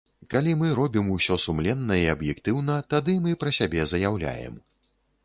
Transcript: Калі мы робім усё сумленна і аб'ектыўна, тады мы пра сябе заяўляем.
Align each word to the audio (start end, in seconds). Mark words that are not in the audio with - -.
Калі 0.33 0.53
мы 0.61 0.69
робім 0.77 1.11
усё 1.15 1.35
сумленна 1.43 1.97
і 2.03 2.07
аб'ектыўна, 2.15 2.79
тады 2.95 3.15
мы 3.27 3.37
пра 3.45 3.55
сябе 3.59 3.87
заяўляем. 3.93 4.57